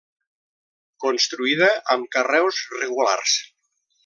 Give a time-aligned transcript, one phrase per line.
[1.05, 3.39] Construïda amb carreus regulars.